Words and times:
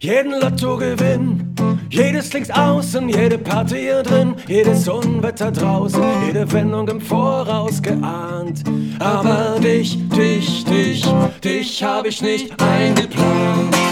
Jeden 0.00 0.40
Lottogewinn, 0.40 1.54
jedes 1.90 2.32
links 2.32 2.50
außen, 2.50 3.08
jede 3.08 3.38
Party 3.38 3.76
hier 3.80 4.02
drin, 4.02 4.34
jedes 4.46 4.88
Unwetter 4.88 5.50
draußen, 5.50 6.02
jede 6.26 6.50
Wendung 6.52 6.86
im 6.88 7.00
Voraus 7.00 7.82
geahnt. 7.82 8.62
Aber 9.00 9.58
dich, 9.60 9.98
dich, 10.10 10.64
dich, 10.64 11.04
dich 11.42 11.82
hab 11.82 12.06
ich 12.06 12.22
nicht 12.22 12.52
eingeplant. 12.62 13.87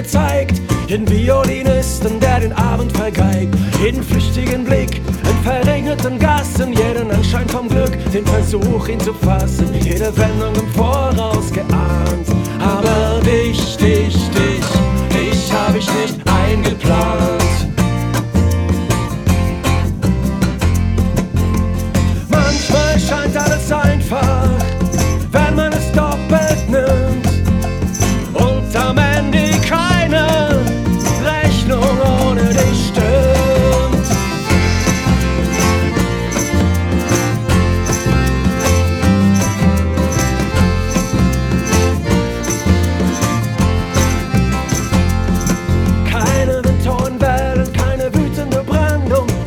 Die 0.00 0.06
Zukunft 0.06 0.06
mir 0.06 0.06
zeigt. 0.06 0.60
Jeden 0.88 1.08
Violinisten, 1.08 2.20
der 2.20 2.40
den 2.40 2.52
Abend 2.52 2.92
vergeigt. 2.96 3.54
Jeden 3.82 4.02
flüchtigen 4.02 4.64
Blick 4.64 4.96
in 4.96 5.44
verregneten 5.44 6.18
Gassen. 6.18 6.72
Jeden 6.72 7.10
Anschein 7.10 7.48
vom 7.48 7.68
Glück, 7.68 7.92
den 8.12 8.26
Versuch, 8.26 8.88
ihn 8.88 9.00
zu 9.00 9.12
fassen. 9.14 9.68
Jede 9.82 10.16
Wendung 10.16 10.59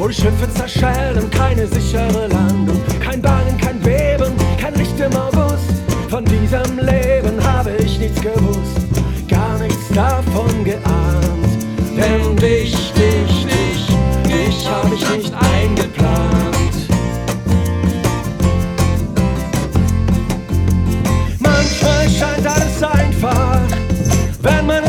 wo 0.04 0.10
die 0.10 0.14
Schiffe 0.14 0.54
zerschellen, 0.54 1.30
keine 1.32 1.66
sichere 1.66 2.28
Landung, 2.28 2.82
kein 3.00 3.22
Bangen, 3.22 3.58
kein 3.58 3.80
Beben, 3.80 4.34
kein 4.60 4.74
Licht 4.76 5.00
im 5.00 5.16
August. 5.16 5.72
Von 6.10 6.26
diesem 6.26 6.78
Leben 6.78 7.42
habe 7.42 7.72
ich 7.78 7.98
nichts 8.00 8.20
gewusst, 8.20 8.82
gar 9.30 9.58
nichts 9.60 9.88
davon 9.96 10.66
geahnt. 10.66 11.64
Denn 11.96 12.36
dich, 12.36 12.76
dich, 12.92 13.46
dich, 13.46 13.88
dich 14.28 14.70
habe 14.70 14.94
ich 14.94 15.10
nicht 15.10 15.34
eingeplant. 15.34 16.76
Manchmal 21.40 22.10
scheint 22.10 22.46
alles 22.46 22.84
einfach, 22.84 23.62
wenn 24.42 24.66
man 24.66 24.83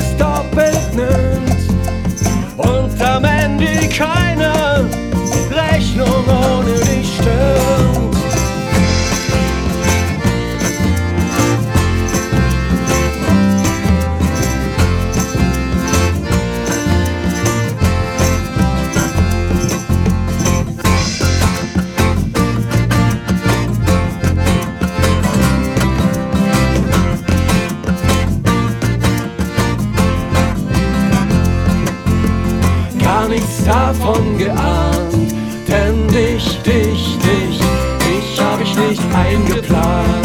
gar 33.24 33.28
nichts 33.28 33.64
davon 33.64 34.36
geahnt. 34.36 35.34
Denn 35.66 36.06
dich, 36.08 36.60
dich, 36.62 37.18
dich, 37.18 37.58
dich 37.58 38.40
hab 38.40 38.60
ich 38.60 38.76
nicht 38.76 39.02
eingeplant. 39.14 40.23